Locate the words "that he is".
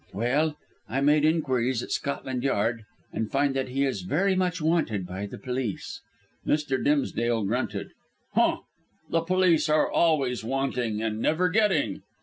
3.55-4.01